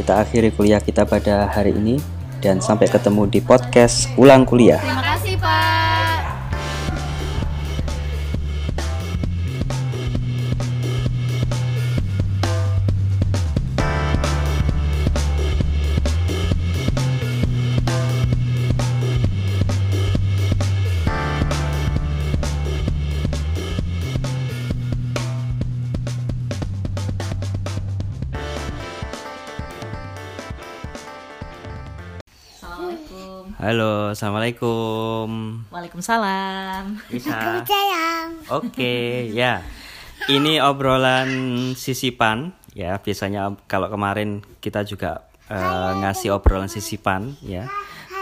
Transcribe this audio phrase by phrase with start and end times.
[0.00, 2.00] kita akhiri kuliah kita pada hari ini
[2.40, 4.80] dan sampai ketemu di podcast Pulang Kuliah.
[4.80, 5.59] Terima kasih Pak.
[34.20, 35.64] Assalamualaikum.
[35.72, 37.08] Waalaikumsalam.
[37.08, 37.64] Bisa.
[37.64, 38.28] sayang.
[38.52, 39.64] Oke, ya.
[40.28, 41.32] Ini obrolan
[41.72, 43.00] sisipan ya.
[43.00, 47.64] Biasanya kalau kemarin kita juga eh, ngasih obrolan sisipan ya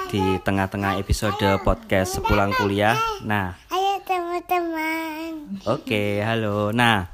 [0.06, 2.94] di tengah-tengah episode podcast sepulang kuliah.
[3.26, 5.58] Nah, Ayo teman-teman.
[5.66, 6.70] Oke, halo.
[6.70, 7.10] Nah,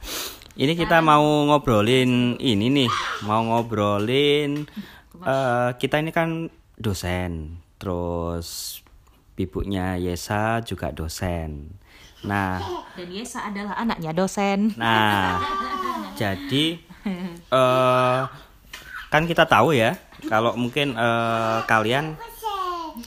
[0.61, 2.92] ini kita mau ngobrolin ini nih,
[3.25, 4.69] mau ngobrolin
[5.25, 8.83] eh, kita ini kan dosen, terus
[9.36, 11.74] ibunya Yesa juga dosen.
[12.24, 12.56] Nah,
[12.96, 14.72] Dan Yesa adalah anaknya dosen.
[14.74, 15.42] nah,
[16.20, 16.80] jadi
[17.50, 18.20] eh
[19.08, 22.16] kan kita tahu ya, kalau mungkin eh, kalian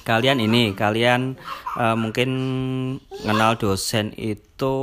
[0.03, 1.33] kalian ini kalian
[1.75, 2.29] eh, mungkin
[3.17, 4.75] kenal dosen itu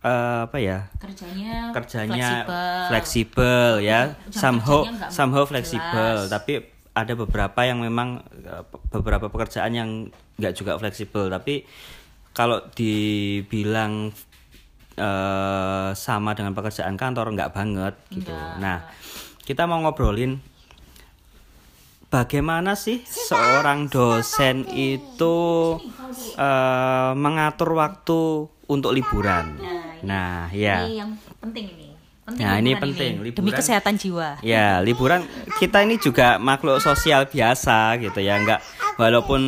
[0.00, 2.86] eh, apa ya Kerjanya kerjanya fleksibel.
[2.88, 4.80] fleksibel ya somehow
[5.10, 9.90] somehow fleksibel tapi ada beberapa yang memang eh, beberapa pekerjaan yang
[10.40, 11.30] nggak juga fleksibel.
[11.30, 11.62] Tapi
[12.34, 14.10] kalau dibilang
[14.98, 18.34] eh, sama dengan pekerjaan kantor nggak banget gitu.
[18.58, 18.86] Nah
[19.46, 20.38] kita mau ngobrolin
[22.10, 25.36] bagaimana sih seorang dosen itu
[26.38, 29.58] eh, mengatur waktu untuk liburan?
[30.02, 31.89] Nah ya Ini yang penting ini.
[32.30, 33.12] Penting Nah, ini liburan penting.
[33.18, 34.28] Demi Liburan- kesehatan jiwa.
[34.40, 35.20] Ya, liburan
[35.58, 38.62] kita ini juga makhluk sosial biasa gitu ya, enggak
[38.96, 39.42] walaupun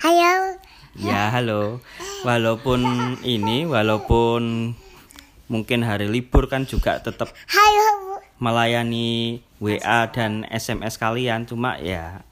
[0.00, 0.34] Ayo.
[0.94, 1.82] ya halo,
[2.22, 2.80] walaupun
[3.22, 4.72] ini walaupun
[5.46, 7.28] mungkin hari libur kan juga tetap.
[7.28, 8.14] Bu.
[8.38, 12.26] melayani WA dan SMS kalian cuma ya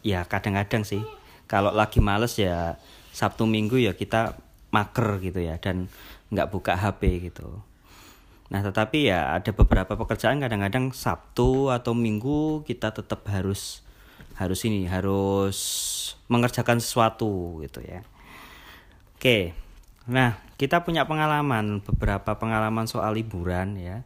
[0.00, 1.02] ya kadang-kadang sih
[1.46, 2.78] kalau lagi males ya
[3.10, 4.38] Sabtu Minggu ya kita
[4.70, 5.90] mager gitu ya dan
[6.30, 7.58] nggak buka HP gitu.
[8.52, 13.80] Nah, tetapi ya ada beberapa pekerjaan kadang-kadang Sabtu atau Minggu kita tetap harus
[14.36, 15.56] harus ini, harus
[16.28, 18.04] mengerjakan sesuatu gitu ya.
[19.16, 19.56] Oke.
[20.04, 24.04] Nah, kita punya pengalaman beberapa pengalaman soal liburan ya.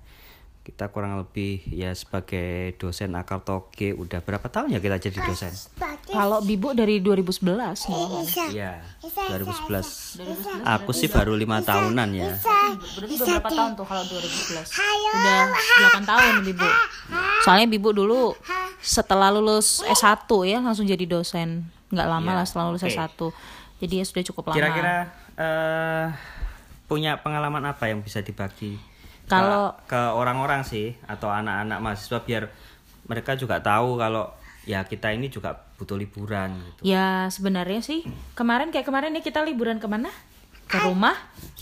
[0.66, 5.54] Kita kurang lebih ya sebagai dosen akar toge udah berapa tahun ya kita jadi dosen?
[6.10, 7.71] Kalau Bibu dari 2011 malah.
[8.27, 8.50] Isa.
[8.50, 10.66] Iya, Isa, 2011.
[10.66, 12.34] Aku sih baru lima tahunan ya.
[12.99, 14.66] Berarti udah berapa tahun tuh kalau 2011?
[14.75, 15.10] Ayo.
[15.15, 15.43] Udah
[16.03, 16.69] 8 tahun Bibu.
[17.47, 18.34] Soalnya Bibu dulu
[18.83, 21.62] setelah lulus S1 ya langsung jadi dosen.
[21.94, 22.91] Nggak lama Iya, lah setelah lulus oke.
[22.91, 23.21] S1.
[23.87, 24.56] Jadi ya sudah cukup lama.
[24.59, 26.06] Kira-kira eh
[26.91, 28.95] punya pengalaman apa yang bisa dibagi?
[29.26, 32.47] Ke- Kalau- ke orang-orang sih atau anak-anak mahasiswa biar
[33.04, 34.31] mereka juga tahu kalau
[34.62, 36.81] ya kita ini juga butuh liburan gitu.
[36.84, 40.10] Ya sebenarnya sih kemarin kayak kemarin nih kita liburan ke mana?
[40.65, 41.15] Ke rumah?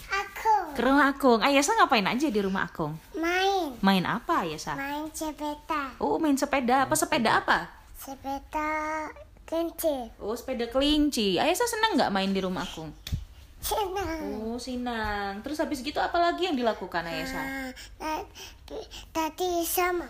[0.06, 1.38] Aku Ke rumah Akung.
[1.38, 2.96] Ayasa ngapain aja di rumah Akung?
[3.14, 3.76] main.
[3.80, 4.72] Main apa Ayasa?
[4.74, 5.92] Main sepeda.
[5.98, 6.84] Oh main sepeda.
[6.84, 7.68] Apa sepeda apa?
[7.94, 9.08] Sepeda
[9.44, 10.08] kencil.
[10.16, 11.36] Oh sepeda kelinci.
[11.36, 12.92] Ayasa seneng nggak main di rumah Akung?
[13.64, 14.20] Senang.
[14.44, 15.40] Oh sinang.
[15.40, 17.40] Terus habis gitu apa lagi yang dilakukan Ayasa?
[17.40, 20.04] Nah, tadi- tadi sama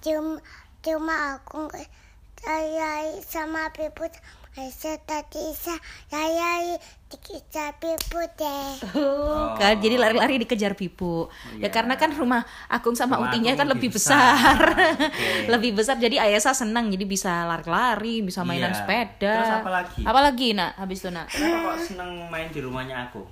[0.00, 0.40] cuma
[0.80, 1.68] cuma aku
[2.40, 4.08] saya sama piput
[4.52, 6.74] saya tadi saya
[7.06, 11.30] dikita piput deh Oh, kan jadi lari-lari dikejar pipu.
[11.56, 14.58] Ya karena kan rumah Akung sama Rumah Utinya kan lebih besar.
[14.58, 14.58] besar.
[15.06, 15.46] Oke.
[15.48, 18.78] lebih besar jadi Ayasa senang jadi bisa lari-lari, bisa mainan Iya.
[18.78, 19.34] sepeda.
[19.38, 20.00] Terus apa lagi?
[20.02, 20.72] Apa lagi, Nak?
[20.76, 21.26] Habis itu, Nak.
[21.28, 23.22] Kenapa kok seneng main di rumahnya aku?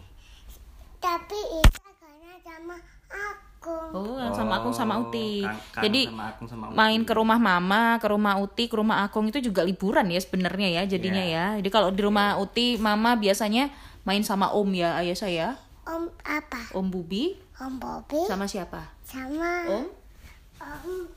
[0.99, 2.75] tapi itu karena sama
[3.07, 5.43] aku Oh, sama Akung sama Uti.
[5.43, 6.77] kan- kan Jadi sama Akung sama Uti.
[6.77, 10.69] main ke rumah Mama, ke rumah Uti, ke rumah Akung itu juga liburan ya sebenarnya
[10.71, 11.45] ya jadinya Iya.
[11.53, 11.59] ya.
[11.59, 13.69] Jadi kalau di rumah Uti, Mama biasanya
[14.03, 15.47] main sama Om ya, ayah saya,
[15.85, 18.93] om apa Om Bubi, om Bobby sama siapa?
[19.03, 19.85] sama Om?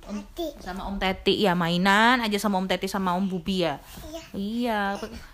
[0.05, 3.81] om tadi Sama Om Teti ya mainan aja sama Om Teti sama Om Bubi ya.
[4.05, 4.81] iya Iya.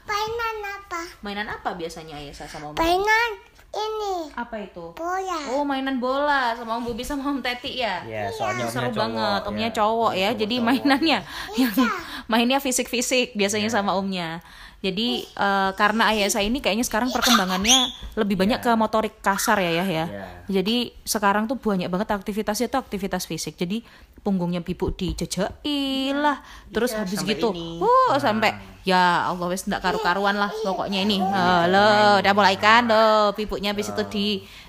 [0.04, 2.76] mainan apa Mainan apa biasanya ayah saya sama Om?
[2.78, 3.30] mainan
[3.70, 4.94] ini Apa itu?
[4.94, 8.02] bola Oh mainan bola sama Om Bubi sama Om Teti ya.
[8.04, 9.76] Ya, soalnya omnya seru cowok, banget omnya ya.
[9.76, 10.68] cowok ya jadi Cowok.
[10.68, 11.20] mainannya
[11.60, 11.74] yang
[12.26, 14.40] mainnya fisik-fisik biasanya sama omnya
[14.88, 19.86] jadi eh, karena saya ini kayaknya sekarang perkembangannya lebih banyak ke motorik kasar ya ya
[19.86, 20.06] ya.
[20.08, 20.26] Iya.
[20.48, 23.60] jadi sekarang tuh banyak banget aktivitasnya tuh aktivitas fisik.
[23.60, 23.84] Jadi
[24.24, 26.40] punggungnya bibu dijejaki lah.
[26.72, 27.84] Terus habis sampai gitu ini.
[27.84, 28.52] uh sampai
[28.88, 31.20] ya Allah wes ndak karu-karuan lah pokoknya ini.
[31.20, 33.36] Halo udah mulai kan loh.
[33.36, 34.28] Bibunya habis itu di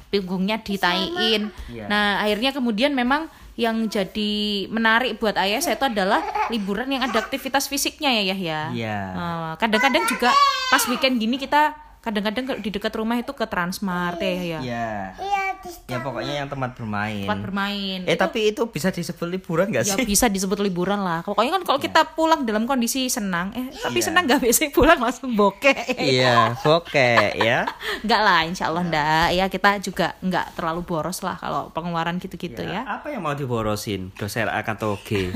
[0.09, 1.85] punggungnya ditaiin Iya.
[1.85, 4.33] nah akhirnya kemudian memang yang jadi
[4.71, 8.99] menarik buat ayah saya itu adalah liburan yang ada aktivitas fisiknya ya Yahya Iya.
[9.19, 10.31] Eh, kadang-kadang juga
[10.71, 11.75] pas weekend gini kita
[12.09, 14.89] kadang-kadang di dekat rumah itu ke Transmart ya ya Iya.
[15.15, 17.25] Iya, di Ya pokoknya yang tempat bermain.
[17.25, 20.05] tempat bermain Eh tapi itu bisa disebut liburan gak ya sih?
[20.05, 24.07] bisa disebut liburan lah pokoknya kan kalau kita pulang dalam kondisi senang eh tapi Iya.
[24.07, 27.67] senang nggak biasa pulang langsung bokeh Iya, oke ya.
[28.05, 32.63] nggak lah insya Allah ndak ya kita juga nggak terlalu boros lah kalau pengeluaran gitu-gitu
[32.63, 34.15] ya, Apa yang mau diborosin?
[34.15, 35.35] Dosen akan toge.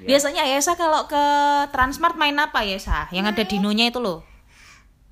[0.00, 1.22] biasanya Yesa kalau ke
[1.70, 4.26] Transmart main apa Yesa yang ada dinonya itu loh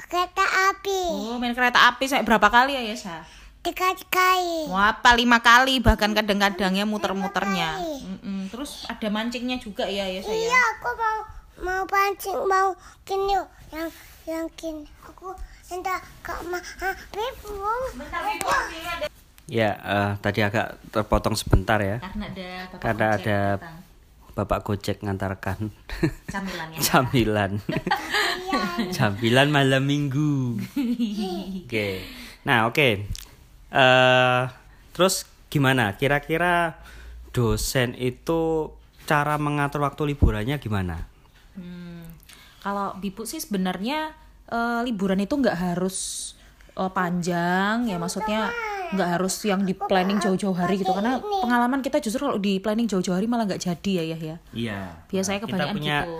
[0.08, 1.02] kereta api.
[1.10, 3.26] oh main kereta api saya berapa kali ya Yesa
[3.60, 4.72] Tiga kali.
[4.72, 7.76] Wah, apa lima kali bahkan kadang-kadangnya muter-muternya.
[7.76, 8.48] Mm-mm.
[8.48, 10.32] Terus ada mancingnya juga ya ya saya.
[10.32, 11.18] Iya, aku mau
[11.60, 12.72] mau pancing, mau
[13.04, 13.36] gini
[13.68, 13.88] yang
[14.24, 14.88] yang gini.
[15.04, 15.36] Aku
[15.68, 16.56] minta ke ma
[19.44, 22.00] ya, eh, tadi agak terpotong sebentar ya.
[22.00, 22.48] Karena ada
[22.80, 23.89] Karena ada datang.
[24.32, 25.70] Bapak Gojek ngantarkan
[26.30, 26.78] camilannya.
[26.80, 27.52] camilan.
[28.96, 30.58] camilan malam minggu.
[31.66, 32.02] Oke.
[32.46, 32.88] Nah, oke.
[33.70, 34.42] Eh
[34.90, 35.94] terus gimana?
[35.94, 36.78] Kira-kira
[37.30, 38.70] dosen itu
[39.06, 41.06] cara mengatur waktu liburannya gimana?
[41.54, 42.06] Hmm,
[42.62, 44.14] Kalau Bibu sih sebenarnya
[44.46, 46.32] eh, liburan itu nggak harus
[46.74, 48.50] eh, panjang ya maksudnya
[48.90, 52.86] nggak harus yang di planning jauh-jauh hari gitu karena pengalaman kita justru kalau di planning
[52.86, 54.36] jauh-jauh hari malah nggak jadi ya ya ya.
[54.50, 54.80] Iya.
[55.06, 56.14] Biasanya kita kebanyakan punya gitu.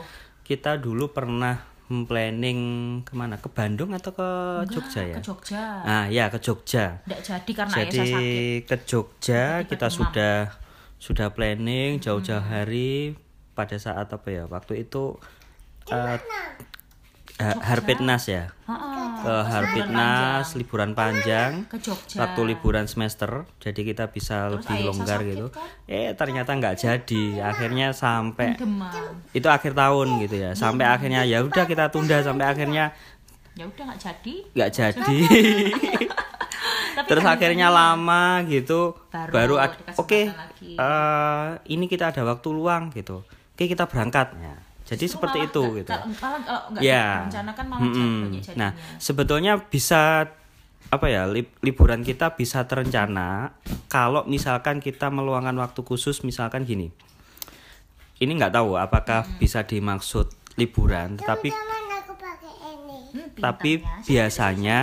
[0.44, 1.56] kita dulu pernah
[1.90, 2.60] planning
[3.02, 3.34] ke mana?
[3.36, 4.28] Ke Bandung atau ke
[4.70, 5.16] Jogja ya?
[5.18, 5.62] Ke Jogja.
[5.82, 7.02] Ah, ya ke Jogja.
[7.02, 8.60] Nggak jadi karena Jadi sakit.
[8.64, 9.98] ke Jogja Tiba-tiba kita demam.
[9.98, 10.34] sudah
[11.00, 13.18] sudah planning jauh-jauh hari
[13.52, 14.46] pada saat apa ya?
[14.46, 15.18] Waktu itu
[15.90, 16.22] eh ha-
[17.58, 18.44] Harpitnas ya.
[18.64, 18.98] Heeh.
[19.20, 21.64] Ke Harpitnas liburan panjang.
[21.66, 22.16] Ke Jogja.
[22.18, 25.46] Waktu liburan semester, jadi kita bisa lebih Ayesa longgar gitu.
[25.48, 25.68] kan?
[25.86, 27.24] Eh ternyata nggak jadi.
[27.42, 29.20] Akhirnya sampai Demam.
[29.30, 30.50] itu akhir tahun gitu ya.
[30.54, 32.92] Sampai akhirnya ya udah kita tunda sampai akhirnya
[33.52, 34.34] Ya udah nggak jadi.
[34.50, 35.16] nggak jadi.
[36.90, 40.72] Tapi Terus kan akhirnya lama gitu, Baru baru, oke, kesempatan lagi.
[40.76, 44.34] eh, ini kita ada waktu luang gitu, oke kita berangkat.
[44.34, 44.54] Ya.
[44.90, 45.90] Jadi Justru seperti malah itu nggak- gitu.
[45.90, 47.06] Kalau, malah kalau nggak Ya.
[47.06, 48.58] malah jadi banyak jadinya.
[48.58, 50.02] Nah, sebetulnya bisa
[50.90, 53.54] apa ya lib- liburan kita bisa terencana
[53.86, 56.90] kalau misalkan kita meluangkan waktu khusus misalkan gini.
[58.18, 62.98] Ini nggak tahu apakah bisa dimaksud liburan, tapi pakai ini.
[63.12, 64.04] Hmm, tapi pintarnya.
[64.04, 64.78] biasanya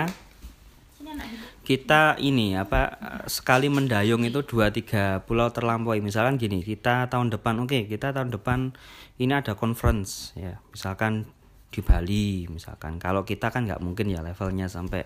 [1.62, 2.96] kita ini apa
[3.26, 8.32] sekali mendayung itu dua tiga pulau terlampaui misalkan gini kita tahun depan oke kita tahun
[8.32, 8.72] depan
[9.18, 11.26] ini ada conference ya misalkan
[11.68, 15.04] di Bali misalkan kalau kita kan nggak mungkin ya levelnya sampai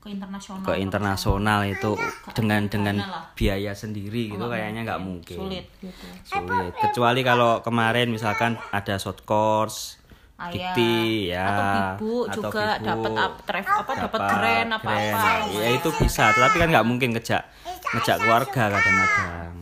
[0.00, 0.64] ke internasional.
[0.64, 1.92] ke internasional itu
[2.32, 3.24] dengan dengan dana lah.
[3.36, 6.06] biaya sendiri gitu Nggak kayaknya nggak mungkin Sulit gitu.
[6.24, 10.00] sulit kecuali kalau kemarin misalkan ada short course
[10.40, 11.36] Ah, dikti ya.
[11.36, 15.12] ya Atau bibu atau juga dapat apa dapat keren apa keren.
[15.12, 15.52] apa.
[15.52, 17.44] ya itu bisa tapi kan nggak mungkin ngejak
[17.92, 19.52] ngejak keluarga kadang-kadang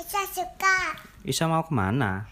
[0.00, 0.78] Saya suka.
[1.22, 2.30] Isa mau ke mana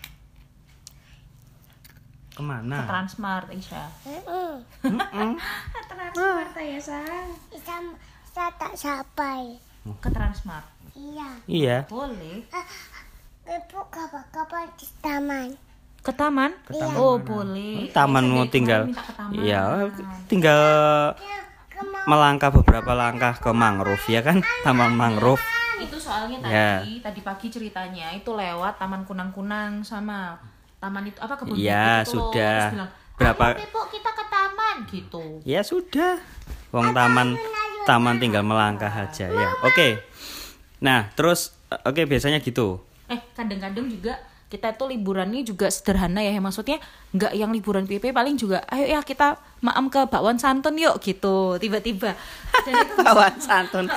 [2.39, 3.83] Ke ke mana Transmart Isya.
[4.07, 4.63] Mm-mm.
[5.91, 6.79] Transmart ya.
[6.79, 7.19] Saya,
[8.31, 9.59] saya tak sampai.
[9.99, 10.63] Ke Transmart.
[10.95, 11.31] Iya.
[11.51, 12.47] iya Boleh.
[13.43, 15.49] Ibu kapan kapan di taman?
[15.99, 16.55] Ke taman?
[16.95, 17.91] Oh, boleh.
[17.91, 19.35] taman Saya mau tinggal ke taman.
[19.35, 19.63] iya
[20.31, 20.63] tinggal
[21.19, 21.43] Ya,
[22.07, 25.43] melangkah beberapa langkah ke mangrove ya kan taman mangrove
[25.79, 26.83] itu soalnya tadi Ya.
[27.03, 30.39] tadi pagi ceritanya itu lewat taman kunang-kunang sama
[30.79, 32.59] taman itu apa kebun Iya, itu sudah.
[32.65, 35.23] Terus bilang, Berapa- "Ayo, Pipo, kita ke taman gitu.
[35.43, 36.23] Ya sudah.
[36.69, 37.35] Wong taman
[37.83, 39.51] taman tinggal melangkah aja ya.
[39.63, 39.99] Oke.
[40.79, 42.79] Nah terus oke biasanya gitu.
[43.07, 44.15] Eh kadang-kadang juga
[44.47, 46.81] kita tuh liburannya juga sederhana ya maksudnya
[47.11, 51.57] nggak yang liburan PP paling juga ayo ya kita maam ke bakwan santun yuk gitu
[51.57, 52.15] tiba-tiba.
[52.63, 53.89] Itu Bakwan santun.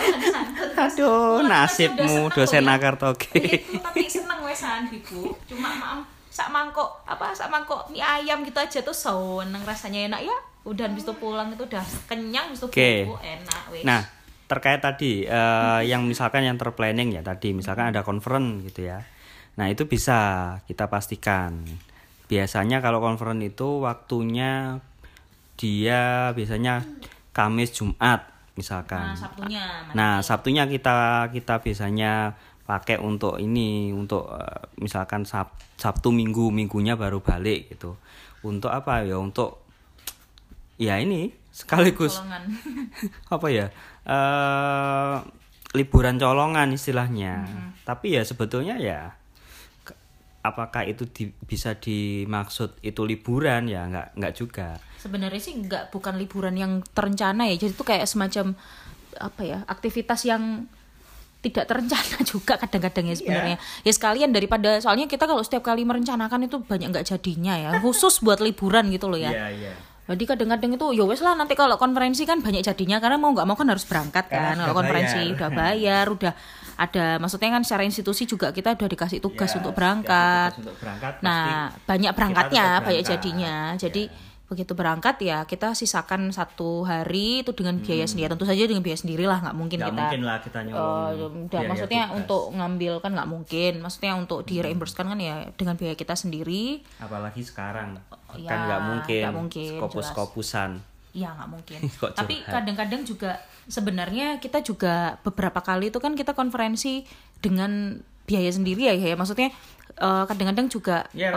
[0.73, 2.73] Aduh nasibmu dosen ya.
[2.73, 5.35] akar toge Gitu, tapi seneng wesan ibu.
[5.45, 5.99] Cuma maam
[6.31, 10.87] sak mangkok apa sak mangkok mie ayam gitu aja tuh seneng rasanya enak ya udah
[10.87, 14.01] habis itu pulang itu udah kenyang habis itu bobo, enak wes Nah,
[14.45, 19.01] terkait tadi eh, yang misalkan yang terplanning ya tadi, misalkan ada conference gitu ya.
[19.57, 20.19] Nah, itu bisa
[20.69, 21.65] kita pastikan.
[22.29, 24.79] Biasanya kalau conference itu waktunya
[25.57, 26.85] dia biasanya
[27.35, 29.11] Kamis Jumat misalkan.
[29.11, 32.35] nah sabtunya Nah, Sabtunya kita kita biasanya
[32.71, 37.99] pakai untuk ini untuk eh, misalkan Sab- Sabtu Minggu minggunya baru balik gitu.
[38.47, 39.03] Untuk apa?
[39.03, 39.59] Ya untuk
[40.79, 42.23] ya ini sekaligus.
[43.35, 43.67] Apa ya?
[44.07, 45.15] Eh
[45.75, 47.43] liburan colongan istilahnya.
[47.83, 49.19] Tapi ya sebetulnya ya
[50.41, 53.67] apakah itu di- bisa dimaksud itu liburan?
[53.67, 54.79] Ya nggak nggak juga.
[54.97, 57.59] Sebenarnya sih nggak bukan liburan yang terencana ya.
[57.59, 58.55] Jadi itu kayak semacam
[59.19, 60.65] apa ya aktivitas yang
[61.41, 63.57] tidak terencana juga kadang-kadang ya sebenarnya.
[63.81, 67.69] Ya sekalian daripada soalnya kita kalau setiap kali merencanakan itu banyak nggak jadinya ya.
[67.83, 69.33] Khusus buat liburan gitu loh ya.
[69.49, 73.31] iya Jadi kadang-kadang itu ya wes lah nanti kalau konferensi kan banyak jadinya karena mau
[73.31, 74.55] nggak mau kan harus berangkat Karena kan.
[74.55, 75.31] Kalau sudah konferensi bayar.
[75.31, 76.33] udah bayar, udah
[76.75, 80.51] ada maksudnya kan secara institusi juga kita udah dikasih tugas Ya, untuk berangkat.
[80.51, 83.11] tugas untuk berangkat Nah, banyak berangkatnya, tetap banyak berangkat.
[83.17, 83.55] jadinya.
[83.77, 84.29] Jadi Ya.
[84.51, 88.27] Begitu berangkat ya kita sisakan satu hari itu dengan biaya sendiri.
[88.27, 89.87] Tentu saja dengan biaya sendiri lah, nggak mungkin Hmm.
[89.87, 90.03] nggak kita.
[90.03, 91.07] mungkin lah kita eh, nyolong
[91.47, 92.17] udah, biaya maksudnya tugas.
[92.19, 93.73] untuk ngambil kan nggak mungkin.
[93.79, 96.83] Maksudnya untuk di reimbursekan kan ya dengan biaya kita sendiri.
[96.99, 97.95] apalagi sekarang
[98.33, 100.11] Ya, kan nggak mungkin, nggak mungkin, skopus jelas.
[100.11, 100.71] skopusan
[101.11, 101.79] Ya nggak mungkin.
[102.19, 107.03] Tapi kadang-kadang juga sebenarnya kita juga beberapa kali itu kan kita konferensi
[107.39, 109.15] dengan biaya sendiri ya, ya.
[109.15, 109.51] maksudnya
[109.93, 111.29] eh, kadang-kadang juga Ya,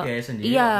[0.00, 0.70] biaya sendiri Iya,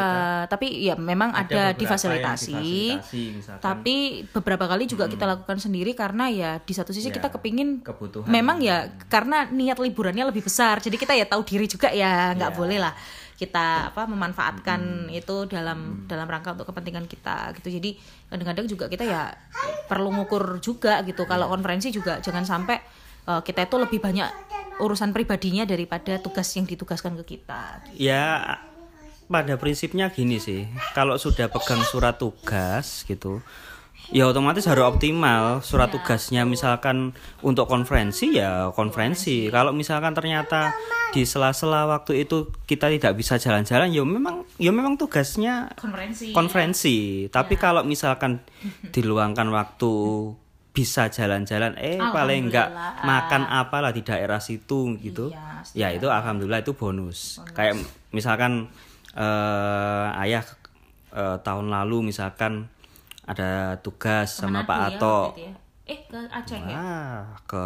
[0.47, 2.55] tapi ya memang ada, yang difasilitasi.
[2.97, 3.59] difasilitasi.
[3.59, 3.97] Tapi
[4.31, 8.29] beberapa kali juga kita lakukan sendiri karena ya di satu sisi Ya, kita kepingin kebutuhan.
[8.29, 10.79] memang ya karena niat liburannya lebih besar.
[10.79, 12.57] Jadi kita ya tahu diri juga ya nggak Ya.
[12.57, 12.95] boleh lah
[13.35, 17.71] kita apa memanfaatkan itu dalam dalam rangka untuk kepentingan kita gitu.
[17.71, 17.95] Jadi
[18.27, 19.31] kadang-kadang juga kita ya
[19.87, 21.23] perlu ngukur juga gitu.
[21.23, 22.77] Kalau konferensi juga jangan sampai
[23.25, 24.48] eh, kita itu lebih banyak
[24.79, 27.83] urusan pribadinya daripada tugas yang ditugaskan ke kita.
[27.95, 28.57] ya
[29.29, 30.65] pada prinsipnya gini sih.
[30.97, 33.45] Kalau sudah pegang surat tugas gitu
[34.09, 36.49] ya otomatis harus optimal surat tugasnya.
[36.49, 37.13] Misalkan
[37.45, 39.53] untuk konferensi ya konferensi.
[39.53, 40.73] Kalau misalkan ternyata
[41.13, 46.33] di sela-sela waktu itu kita tidak bisa jalan-jalan ya memang ya memang tugasnya Konferensi.
[46.33, 46.97] konferensi.
[47.29, 48.41] Tapi kalau misalkan
[48.97, 49.93] diluangkan waktu
[50.79, 52.71] bisa jalan-jalan eh paling enggak
[53.03, 55.35] makan apalah di daerah situ gitu.
[55.75, 57.75] Iya, ya itu alhamdulillah itu bonus, kayak
[58.15, 58.71] misalkan
[59.13, 60.47] eh, ayah
[61.11, 62.71] eh, tahun lalu misalkan
[63.27, 65.19] ada tugas sama Manado Pak ya, Ato.
[65.35, 65.55] itu ya.
[65.89, 66.77] Eh ke Aceh ya.
[66.79, 67.65] Wah, ke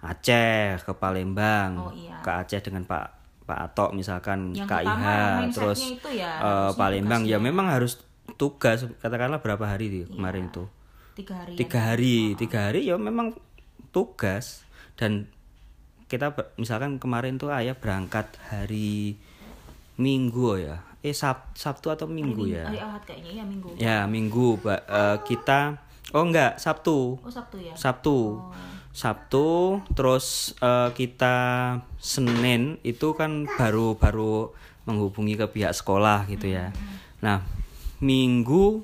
[0.00, 2.16] Aceh ke Palembang Oh, iya.
[2.22, 3.04] ke Aceh dengan Pak
[3.44, 7.22] Pak Ato misalkan Yang KIH mindsetnya terus itu ya, harusnya Palembang.
[7.24, 7.42] ya tugasnya.
[7.42, 7.92] memang harus
[8.38, 10.64] tugas katakanlah berapa hari di kemarin itu
[11.20, 11.54] Tiga hari.
[11.54, 13.36] tiga hari tiga hari ya memang
[13.90, 14.64] tugas.
[14.96, 15.28] Dan
[16.06, 19.14] kita misalkan kemarin tuh ayah berangkat hari
[19.94, 20.80] Minggu ya.
[21.00, 22.68] Eh Sab- Sabtu atau Minggu ya?
[22.68, 23.68] Hari Ahad kayaknya ya minggu.
[23.76, 25.76] ya Minggu Ba- eh, kita
[26.12, 27.20] oh enggak Sabtu.
[27.20, 27.72] Oh Sabtu ya.
[27.76, 28.40] Sabtu.
[28.90, 31.36] Sabtu terus eh, kita
[31.96, 34.50] Senin itu kan baru baru
[34.88, 36.72] menghubungi ke pihak sekolah gitu ya.
[37.20, 37.44] Nah
[38.00, 38.82] Minggu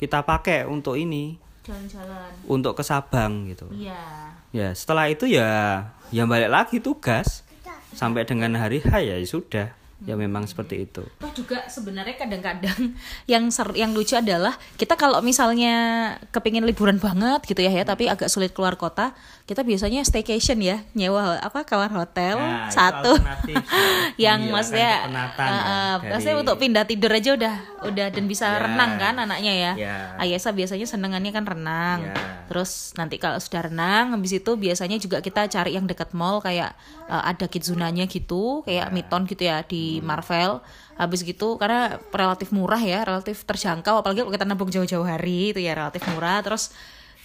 [0.00, 2.32] kita pakai untuk ini Jalan-jalan.
[2.48, 4.32] untuk ke Sabang gitu Iya.
[4.50, 7.44] ya setelah itu ya ya balik lagi tugas
[7.92, 12.96] sampai dengan hari H ya sudah ya memang seperti itu Toh juga sebenarnya kadang-kadang
[13.32, 15.72] yang ser yang lucu adalah kita kalau misalnya
[16.28, 19.12] kepingin liburan banget gitu ya ya tapi agak sulit keluar kota
[19.44, 23.34] kita biasanya staycation ya nyewa apa kamar hotel Nah, satu ya.
[24.30, 25.08] yang Menghilangkan maksudnya eh,
[25.98, 28.58] dari- maksudnya untuk pindah tidur aja udah udah dan bisa Ya.
[28.60, 29.96] renang kan anaknya ya Ya.
[30.16, 32.14] Ayesa biasanya senengannya kan renang Ya.
[32.46, 36.72] terus nanti kalau sudah renang habis itu biasanya juga kita cari yang dekat mall kayak
[37.04, 40.06] eh, ada kidzunanya gitu kayak Miton gitu ya di Hmm.
[40.06, 40.62] Marvel
[40.94, 45.58] habis gitu karena relatif murah ya relatif terjangkau apalagi kalau kita nabung jauh-jauh hari itu
[45.58, 46.70] ya relatif murah terus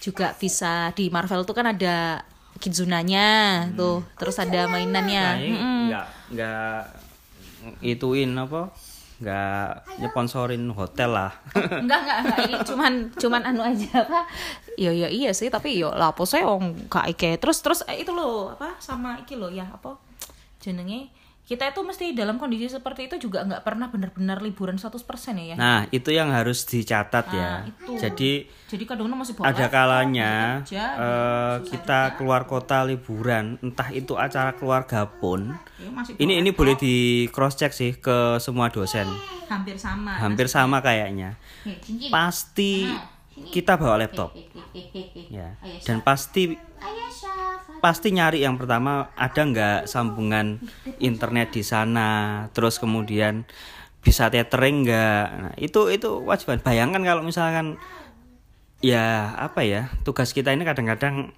[0.02, 3.28] juga bisa di Marvel tuh kan ada kidzunanya
[3.76, 5.36] tuh terus ada mainannya Hmm.
[5.36, 5.80] Nah, ini Mm-mm.
[5.92, 6.78] nggak nggak
[7.84, 8.72] ituin apa
[9.16, 11.32] nggak nyeponsorin hotel lah
[11.84, 14.28] enggak enggak enggak ini cuman cuman anu aja apa
[14.76, 18.04] iya iya iya sih tapi yo lah apa saya wong gak ike terus terus eh,
[18.04, 19.96] itu loh apa sama iki loh ya apa
[20.60, 21.08] jenenge
[21.46, 24.98] kita itu mesti dalam kondisi seperti itu juga nggak pernah benar-benar liburan 100%
[25.38, 25.56] ya ya.
[25.56, 27.62] Nah itu yang harus dicatat ya.
[27.62, 27.92] Nah, itu.
[28.02, 28.30] jadi
[28.66, 35.06] jadi kadang masih ada kalanya kerja, eh, kita keluar kota liburan entah itu acara keluarga
[35.06, 39.06] pun ya masih ini ini boleh di cross check sih ke semua dosen.
[39.46, 41.38] Hampir sama hampir sama kayaknya.
[41.62, 42.10] Cincin.
[42.10, 42.90] pasti
[43.52, 44.32] kita bawa laptop.
[45.28, 45.56] Ya.
[45.84, 46.56] Dan pasti
[47.80, 50.60] pasti nyari yang pertama ada nggak sambungan
[50.98, 52.08] internet di sana?
[52.56, 53.44] Terus kemudian
[54.00, 55.26] bisa tethering nggak?
[55.40, 56.60] Nah, itu itu wajiban.
[56.64, 57.76] Bayangkan kalau misalkan
[58.84, 61.32] ya apa ya tugas kita ini kadang-kadang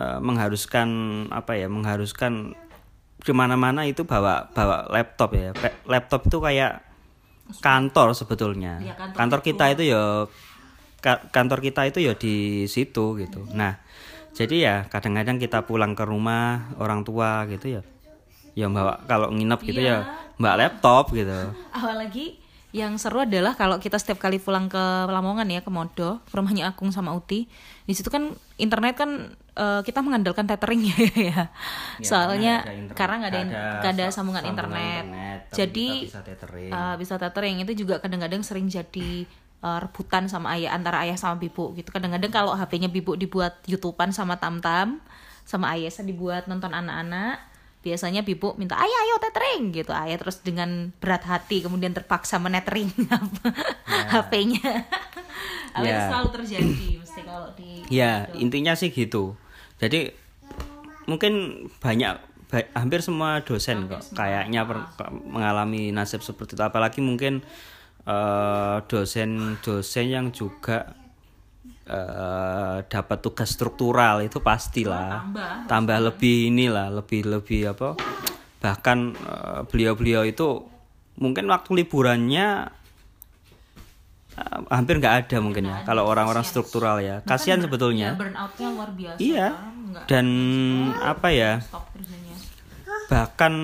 [0.00, 0.88] eh, mengharuskan
[1.32, 2.56] apa ya mengharuskan
[3.22, 5.54] ke mana-mana itu bawa bawa laptop ya.
[5.86, 6.91] Laptop itu kayak
[7.62, 8.80] kantor sebetulnya.
[8.82, 10.02] Iya, kantor kantor kita itu ya
[11.02, 13.46] ka- kantor kita itu ya di situ gitu.
[13.52, 13.78] Nah
[14.32, 17.82] jadi ya kadang-kadang kita pulang ke rumah orang tua gitu ya
[18.52, 20.04] ya bawa kalau nginep gitu ya
[20.36, 21.52] mbak laptop gitu.
[21.72, 22.41] Apalagi
[22.72, 26.72] yang seru adalah kalau kita setiap kali pulang ke Lamongan ya ke Modo, ke rumahnya
[26.72, 27.44] Agung sama Uti,
[27.84, 29.10] di situ kan internet kan
[29.52, 31.40] eh, kita mengandalkan tethering ya, ya.
[32.00, 35.04] Soalnya ada internet, karena nggak ada nggak ada ada sa- sambungan sambungan internet.
[35.04, 36.70] internet, Jadi bisa tethering.
[36.72, 39.10] eh, bisa tethering itu juga kadang-kadang sering jadi
[39.60, 41.92] eh, rebutan sama ayah antara ayah sama bibu gitu.
[41.92, 44.96] Kadang-kadang kalau HP-nya bibu dibuat YouTubean sama tam-tam,
[45.44, 47.51] sama ayah dibuat nonton anak-anak,
[47.82, 49.90] biasanya bibu minta ayah ayo tethering gitu.
[49.90, 52.88] Ayah terus dengan berat hati kemudian terpaksa menetering
[54.08, 54.86] HP-nya
[55.74, 56.06] Hal itu Ya.
[56.06, 59.34] selalu terjadi mesti kalau di Ya, intinya sih gitu.
[59.76, 60.14] Jadi
[61.04, 61.32] mungkin
[61.76, 62.14] banyak
[62.46, 64.86] ba- hampir semua dosen kok kayaknya per-
[65.24, 66.62] mengalami nasib seperti itu.
[66.62, 67.42] Apalagi mungkin
[68.02, 70.94] eh, dosen-dosen yang juga
[71.86, 75.26] eh, dapat tugas struktural itu pastilah.
[75.26, 75.52] Tambah.
[75.66, 77.98] tambah lebih inilah lebih lebih apa
[78.62, 80.62] bahkan eh, beliau-beliau itu
[81.18, 82.70] mungkin waktu liburannya
[84.38, 87.20] eh, hampir nggak ada mungkin ya kalau orang-orang struktural ya.
[87.26, 88.08] Kasihan ya, sebetulnya.
[88.14, 90.06] burnoutnya luar biasa iya kan?
[90.08, 90.26] Dan
[91.04, 91.60] apa ya
[93.12, 93.54] bahkan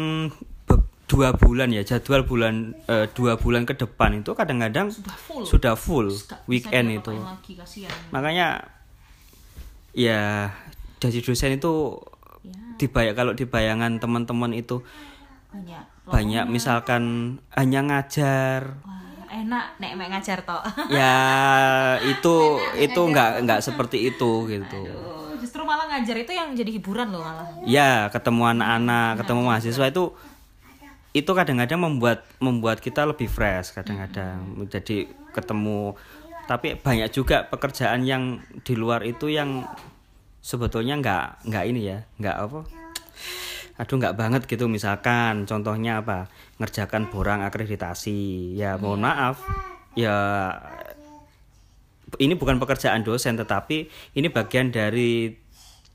[1.08, 5.42] dua bulan ya jadwal bulan eh, dua bulan ke depan itu kadang-kadang sudah full?
[5.48, 7.16] sudah full bisa weekend itu.
[7.16, 7.52] lagi?
[7.56, 7.96] Kasihan.
[8.12, 8.68] Makanya
[9.96, 10.52] ya
[11.00, 11.96] jadi dosen itu
[12.44, 12.52] ya.
[12.76, 14.84] dibayar kalau di bayangan teman-teman itu
[15.48, 18.76] banyak banyak misalkan hanya ngajar.
[18.84, 20.60] Wah, enak nek mek ngajar tok
[20.92, 21.16] ya
[22.12, 22.36] itu
[22.76, 24.80] itu nggak nggak seperti itu gitu.
[24.92, 27.48] Aduh, justru malah ngajar itu yang jadi hiburan loh malah.
[27.64, 30.04] Ya ketemu anak-anak ketemu mahasiswa itu
[31.20, 34.66] itu kadang-kadang membuat membuat kita lebih fresh kadang-kadang.
[34.70, 35.98] Jadi ketemu
[36.48, 39.68] tapi banyak juga pekerjaan yang di luar itu yang
[40.40, 42.60] sebetulnya nggak nggak ini ya nggak apa
[43.78, 44.66] aduh nggak banget gitu.
[44.66, 46.26] Misalkan contohnya apa?
[46.58, 48.52] Ngerjakan borang akreditasi.
[48.58, 49.38] Ya mohon maaf.
[49.94, 50.18] Ya
[52.18, 53.86] ini bukan pekerjaan dosen tetapi
[54.18, 55.38] ini bagian dari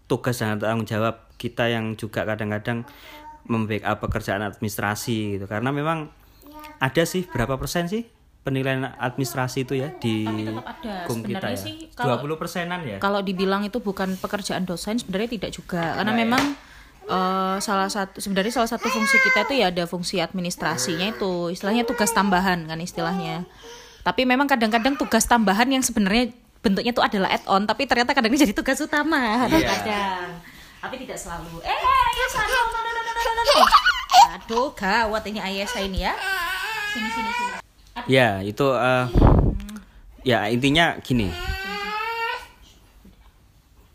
[0.08, 2.88] tugas dan tanggung jawab kita yang juga kadang-kadang
[3.48, 5.46] membackup pekerjaan administrasi gitu.
[5.48, 6.08] Karena memang
[6.80, 8.08] ada sih berapa persen sih
[8.44, 10.28] penilaian administrasi itu ya di
[11.08, 11.60] kum kita ya?
[11.60, 13.00] sih kalau- 20 persenan ya?
[13.00, 15.96] kalau dibilang itu bukan pekerjaan dosen sebenarnya tidak juga.
[15.96, 16.44] Karena memang
[17.08, 21.56] eh, salah satu sebenarnya salah satu fungsi kita itu ya ada fungsi administrasinya itu.
[21.56, 23.48] Istilahnya tugas tambahan kan istilahnya.
[24.04, 28.52] Tapi memang kadang-kadang tugas tambahan yang sebenarnya bentuknya itu adalah add-on tapi ternyata kadang jadi
[28.56, 29.48] tugas utama.
[29.48, 29.64] Kadang
[30.84, 31.64] tapi tidak selalu.
[31.64, 32.83] Eh ayo sana
[34.34, 36.14] aduh gawat ini ayah saya ini ya
[36.90, 37.64] sini sini sini
[38.10, 39.06] Ya, itu eh,
[40.28, 41.30] ya intinya gini.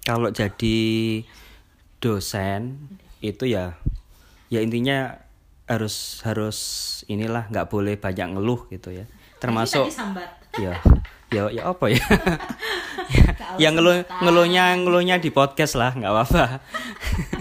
[0.06, 0.78] Kalau jadi
[1.98, 2.78] dosen
[3.20, 3.76] itu ya
[4.48, 5.18] ya intinya
[5.68, 6.58] harus harus
[7.10, 9.04] inilah nggak boleh banyak ngeluh gitu ya.
[9.42, 9.92] Termasuk
[10.56, 10.78] ya
[11.28, 12.00] ya ya apa ya?
[13.62, 16.44] yang ngeluh ngeluhnya ngeluhnya di podcast lah nggak apa-apa.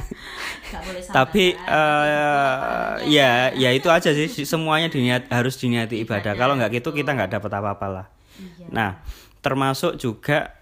[0.68, 1.02] Boleh.
[1.08, 6.36] Tapi eh ya ya itu aja sih semuanya diniat harus diniati ibadah.
[6.36, 8.06] Kalau nggak gitu kita nggak dapat apa-apa lah.
[8.72, 9.00] Nah
[9.40, 10.58] termasuk juga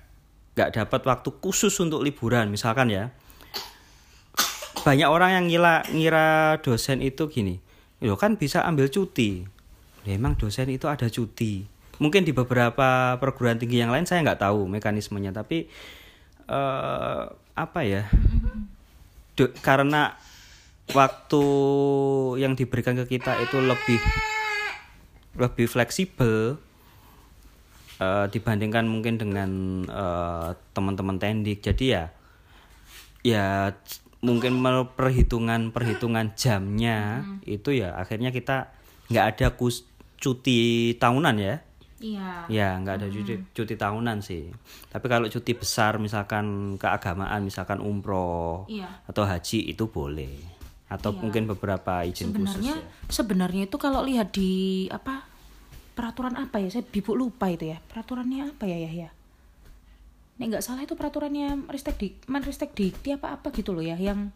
[0.56, 3.12] nggak dapat waktu khusus untuk liburan misalkan ya.
[4.86, 6.28] Banyak orang yang ngira ngira
[6.62, 7.58] dosen itu gini,
[8.06, 9.42] lo kan bisa ambil cuti.
[10.06, 11.66] Ya, emang dosen itu ada cuti.
[11.98, 15.66] Mungkin di beberapa perguruan tinggi yang lain saya nggak tahu mekanismenya, tapi
[16.46, 17.24] eh
[17.58, 18.06] apa ya?
[19.36, 20.16] Do- karena
[20.96, 21.44] waktu
[22.40, 24.00] yang diberikan ke kita itu lebih
[25.36, 26.56] lebih fleksibel
[28.00, 29.50] eh, dibandingkan mungkin dengan
[29.88, 32.04] eh, teman-teman tendik jadi ya
[33.26, 33.48] ya
[34.22, 34.62] mungkin
[34.94, 38.70] perhitungan perhitungan jamnya itu ya akhirnya kita
[39.10, 39.86] nggak ada kus-
[40.22, 41.65] cuti tahunan ya
[41.98, 44.52] iya Ya, nggak ada cuti, cuti tahunan sih.
[44.88, 48.88] Tapi kalau cuti besar, misalkan keagamaan, misalkan umroh Iya.
[49.06, 50.36] atau haji itu boleh.
[50.86, 52.62] Atau mungkin beberapa izin khusus.
[52.62, 52.86] sebenarnya Ya.
[53.08, 54.52] sebenarnya itu kalau lihat di
[54.88, 55.26] apa
[55.96, 59.10] peraturan apa ya saya bibuk lupa itu ya peraturannya apa ya ya ya
[60.36, 64.36] nek nggak salah itu peraturannya Ristek di Menristek Dikti apa apa gitu loh ya yang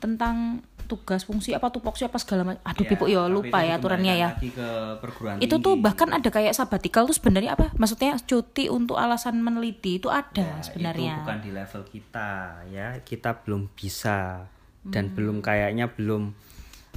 [0.00, 2.58] tentang tugas fungsi apa tupoksi apa segala macam.
[2.64, 4.28] Aduh Ya, pipuk ya tapi lupa ya aturannya ya.
[4.34, 5.62] itu tinggi.
[5.62, 7.70] tuh bahkan ada kayak sabatikal tuh sebenarnya apa?
[7.72, 11.14] Maksudnya cuti untuk alasan meneliti itu ada Ya, sebenarnya.
[11.14, 12.30] itu bukan di level kita
[12.66, 12.98] ya.
[13.00, 14.50] Kita belum bisa
[14.82, 15.14] dan Hmm.
[15.14, 16.34] belum kayaknya belum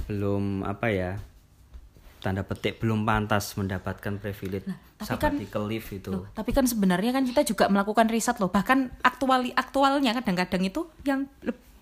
[0.04, 1.12] belum apa ya
[2.18, 4.64] tanda petik belum pantas mendapatkan privilege
[4.96, 6.08] tapi kan- leave itu.
[6.08, 8.48] Loh, tapi kan sebenarnya kan kita juga melakukan riset loh.
[8.48, 11.28] Bahkan aktuali aktualnya kadang-kadang itu yang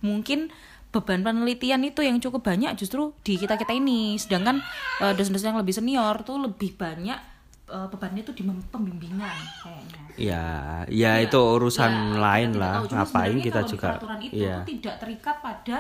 [0.01, 0.51] mungkin
[0.93, 4.15] beban penelitian itu yang cukup banyak justru di kita kita ini.
[4.15, 4.61] Sedangkan
[5.01, 7.17] eh, dosen-dosen yang lebih senior tuh lebih banyak
[7.67, 10.01] eh, bebannya tuh di pembimbingan kayaknya.
[10.15, 10.45] Ya
[10.87, 12.75] ya itu urusan Ya, lain kita lah.
[12.79, 12.93] tahu.
[12.93, 15.79] Ngapain kita juga peraturan itu ya tuh tidak terikat pada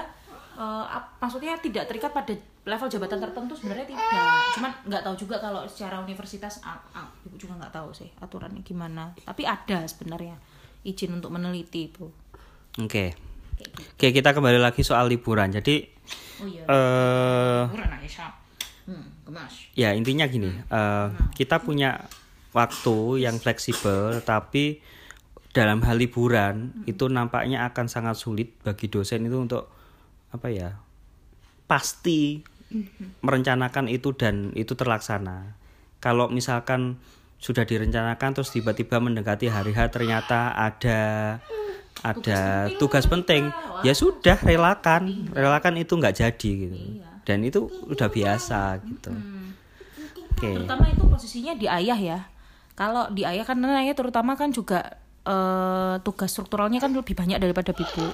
[0.89, 4.09] ap- maksudnya tidak terikat pada level jabatan tertentu sebenarnya tidak.
[4.55, 8.63] Cuman nggak tahu juga kalau secara universitas ah, ah, ibu juga nggak tahu sih aturannya
[8.63, 9.13] gimana.
[9.19, 10.41] Tapi ada sebenarnya
[10.83, 12.09] izin untuk meneliti itu
[12.75, 13.05] oke.
[13.13, 13.32] gitu
[13.69, 15.51] oke kita kembali lagi soal liburan.
[15.53, 15.87] Jadi
[16.43, 16.65] oh iya.
[18.87, 22.03] hmm kemas ya intinya gini eh, kita punya
[22.53, 24.83] waktu yang fleksibel tapi
[25.53, 29.69] dalam hal liburan itu nampaknya akan sangat sulit bagi dosen itu untuk
[30.33, 30.81] apa ya
[31.69, 32.41] pasti
[33.21, 35.57] merencanakan itu dan itu terlaksana.
[36.01, 36.99] Kalau misalkan
[37.37, 41.01] sudah direncanakan terus tiba-tiba mendekati hari H ternyata ada
[42.03, 43.49] ada tugas penting.
[43.87, 45.31] Ya sudah relakan.
[45.31, 46.77] Relakan itu nggak jadi gitu.
[47.23, 49.15] Dan itu udah biasa gitu.
[50.35, 50.51] Oke.
[50.59, 52.21] Terutama itu posisinya di ayah ya.
[52.75, 57.71] Kalau di ayah kan ayah terutama kan juga eh, tugas strukturalnya kan lebih banyak daripada
[57.71, 58.11] bibu.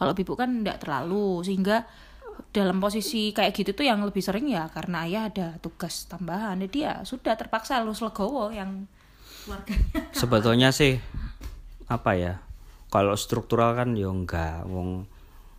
[0.00, 1.44] Kalau bibu kan tidak terlalu.
[1.44, 1.84] Sehingga
[2.48, 6.56] dalam posisi kayak gitu tuh yang lebih sering ya karena ayah ada tugas tambahan.
[6.64, 8.88] Jadi ya sudah terpaksa harus legowo yang
[9.44, 10.08] keluarganya.
[10.16, 10.96] Sebetulnya sih
[11.88, 12.47] apa ya
[12.88, 14.64] kalau struktural kan ya enggak.
[14.64, 15.04] Wong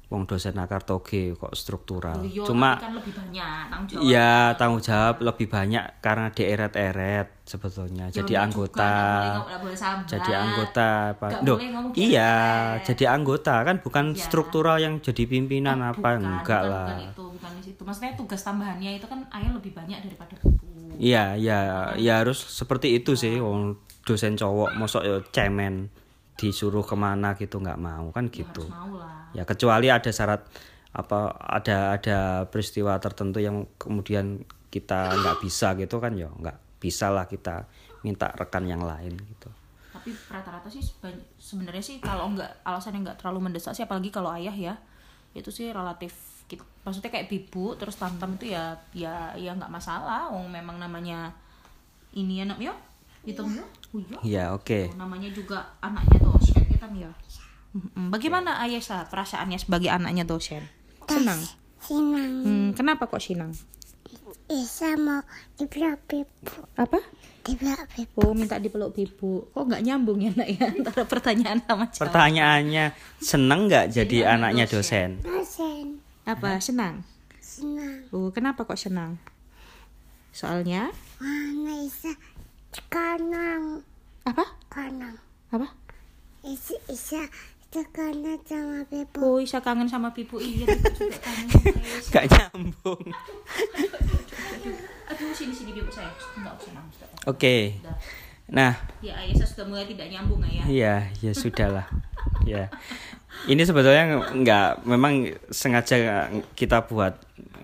[0.09, 2.25] wong dosen akar toge kok struktural.
[2.25, 4.09] Iya, cuma kan lebih banyak tanggung jawab.
[4.09, 8.09] Ya tanggung jawab lebih banyak karena dieret-eret sebetulnya.
[8.09, 10.09] Jadi Juga, anggota boleh ngomong- nggak boleh sambat.
[10.09, 11.27] jadi anggota apa?
[11.45, 12.33] Ngomong iya
[12.81, 14.21] jadi anggota kan bukan Iya.
[14.25, 16.89] struktural yang jadi pimpinan apa bukan, enggak bukan, lah.
[16.89, 17.81] bukan itu bukan di situ.
[17.85, 20.35] Maksudnya tugas tambahannya itu kan ayah lebih banyak daripada
[20.99, 21.59] Iya, ya,
[21.95, 23.37] ya harus seperti itu sih.
[23.37, 25.87] Wong dosen cowok, mosok ya cemen
[26.39, 28.63] disuruh ke mana gitu nggak mau kan gitu.
[28.63, 30.41] harus mau lah Ya kecuali ada syarat
[30.89, 32.17] apa ada ada
[32.49, 34.41] peristiwa tertentu yang kemudian
[34.73, 37.67] kita nggak bisa gitu kan ya nggak bisa lah kita
[38.01, 39.51] minta rekan yang lain gitu.
[39.93, 44.31] tapi rata-rata sih seben- sebenarnya sih kalau nggak alasannya nggak terlalu mendesak sih apalagi kalau
[44.33, 44.73] ayah ya
[45.35, 46.15] itu sih relatif
[46.49, 46.65] gitu.
[46.81, 51.29] maksudnya kayak bibu terus tantam itu ya ya ya nggak masalah wong memang namanya
[52.17, 52.73] ini anak yo
[53.25, 54.21] itu yo Oh, iya.
[54.21, 54.93] Ya oke.
[54.93, 57.09] namanya juga anaknya dosen kita ya?
[57.73, 58.13] Mm-mm.
[58.13, 60.61] bagaimana Ayesa perasaannya sebagai anaknya dosen?
[61.09, 61.41] Senang?
[61.81, 63.49] Sinang hmm, kenapa kok senang?
[64.45, 65.21] Bisa mau
[65.57, 67.01] dipeluk pipu apa?
[67.41, 71.85] Dipeluk pipu oh minta dipeluk bibu kok nggak nyambung ya nak ya antara pertanyaan sama
[71.89, 72.85] jawab Pertanyaannya
[73.17, 75.09] seneng nggak jadi anak anaknya dosen.
[75.21, 75.25] dosen?
[75.25, 75.85] dosen.
[76.29, 77.01] Apa senang?
[77.41, 78.05] Senang.
[78.13, 79.17] Oh, kenapa kok senang?
[80.29, 80.93] Soalnya?
[81.17, 82.13] Mana bisa
[82.89, 83.81] kanang
[84.23, 84.45] apa?
[84.69, 85.17] kanang
[85.49, 85.67] Apa?
[86.39, 87.21] bisa bisa
[87.93, 90.41] kanang sama pipu Oh, Isa kangen sama Pipu.
[90.41, 92.09] Iya, juga kangen sama Isa.
[92.09, 93.01] Gak nyambung.
[95.09, 96.09] Aduh, sini sini saya.
[96.33, 96.97] Enggak usah nangis.
[97.29, 97.77] Oke.
[97.81, 97.97] Udah.
[98.49, 98.73] Nah,
[99.05, 100.65] Ya, Ayesa sudah mulai tidak nyambung ya.
[100.65, 101.85] Iya, ya sudahlah.
[102.49, 102.73] ya.
[103.45, 106.27] Ini sebetulnya nggak memang sengaja
[106.57, 107.13] kita buat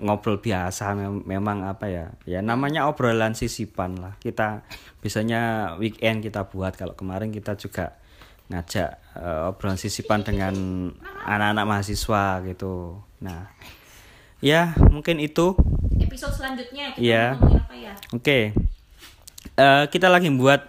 [0.01, 2.05] ngobrol biasa mem- memang apa ya?
[2.27, 4.13] Ya namanya obrolan sisipan lah.
[4.19, 4.65] Kita
[4.99, 7.95] biasanya weekend kita buat kalau kemarin kita juga
[8.51, 10.53] ngajak eh, obrolan sisipan dengan
[11.25, 12.99] anak-anak mahasiswa gitu.
[13.23, 13.49] Nah,
[14.43, 15.55] ya mungkin itu
[15.95, 17.93] Episode selanjutnya kita apa ya?
[18.11, 18.51] Oke,
[19.55, 20.59] Eh, kita lagi buat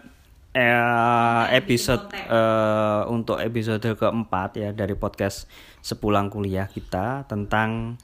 [0.54, 5.50] eh, episode eh, untuk episode keempat ya dari podcast
[5.82, 7.98] sepulang kuliah kita tentang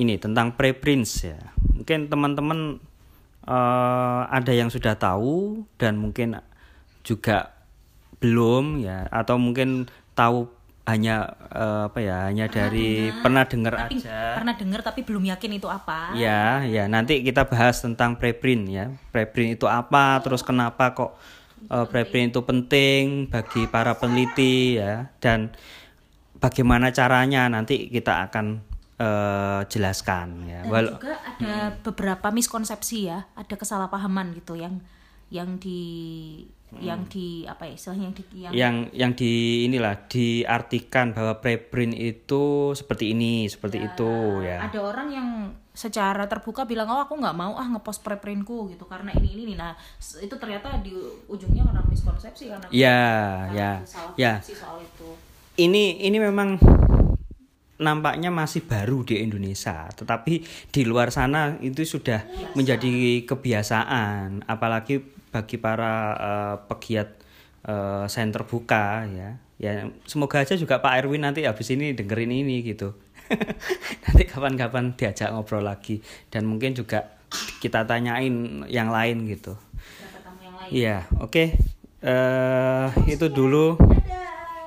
[0.00, 1.38] ini tentang preprints ya.
[1.76, 2.80] Mungkin teman-teman
[3.44, 6.38] eh, ada yang sudah tahu dan mungkin
[7.02, 7.52] juga
[8.22, 10.46] belum ya atau mungkin tahu
[10.82, 14.38] hanya eh, apa ya hanya dari pernah dengar aja.
[14.38, 16.14] pernah dengar tapi belum yakin itu apa?
[16.18, 18.90] Ya, ya nanti kita bahas tentang preprint ya.
[19.14, 21.14] Preprint itu apa, terus kenapa kok
[21.70, 25.54] eh, preprint itu penting bagi para peneliti ya dan
[26.42, 28.71] bagaimana caranya nanti kita akan
[29.02, 30.60] eh, jelaskan ya.
[30.62, 34.78] Dan Wal- juga ada beberapa miskonsepsi ya, ada kesalahpahaman gitu yang
[35.32, 35.82] yang di
[36.80, 39.32] yang di apa ya istilahnya yang di yang yang yang di
[39.68, 44.64] inilah diartikan bahwa preprint itu seperti ini seperti itu ya.
[44.64, 45.28] ada orang yang
[45.72, 48.84] secara terbuka bilang oh aku nggak mau ah ngepost preprintku gitu.
[48.84, 49.72] Karena ini ini nih nah
[50.20, 50.92] itu ternyata di
[51.28, 53.00] ujungnya karena miskonsepsi karena ya
[53.52, 53.84] karena
[54.16, 54.32] ya ya.
[54.40, 55.10] soal itu.
[55.56, 56.56] Ini ini memang
[57.82, 62.22] nampaknya masih baru di Indonesia, tetapi di luar sana itu sudah
[62.54, 67.08] menjadi kebiasaan, apalagi bagi para eh, pegiat
[67.66, 69.30] eh, sains terbuka ya.
[69.62, 72.98] Ya semoga aja juga Pak Erwin nanti habis ini dengerin ini gitu.
[74.04, 77.22] nanti kapan-kapan diajak ngobrol lagi dan mungkin juga
[77.62, 79.54] kita tanyain yang lain gitu.
[80.68, 81.44] Iya, oke.
[82.02, 83.78] Eh itu dulu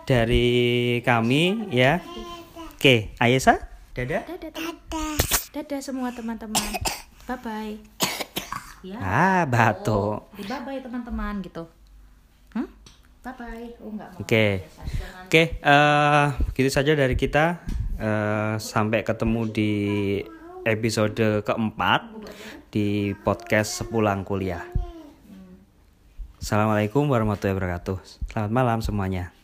[0.07, 1.99] dari kami ya.
[2.75, 4.23] Oke, Ayesa, dadah.
[4.27, 4.75] dadah teman
[5.49, 6.59] dadah semua teman-teman
[7.23, 7.73] bye bye
[8.83, 10.27] ya Ah, batuk.
[10.35, 11.63] di bye bye teman-teman gitu
[12.51, 12.67] hmm?
[13.23, 14.45] bye bye oh enggak mau Oke.
[15.25, 17.63] Oke, eh gitu saja dari kita.
[17.95, 19.71] Eh sampai ketemu di
[20.61, 22.11] episode keempat
[22.69, 24.61] di podcast sepulang kuliah.
[26.37, 27.97] Assalamualaikum warahmatullahi wabarakatuh.
[28.29, 29.34] Selamat malam semuanya.